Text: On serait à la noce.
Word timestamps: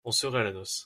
On 0.03 0.11
serait 0.11 0.39
à 0.39 0.43
la 0.43 0.51
noce. 0.53 0.79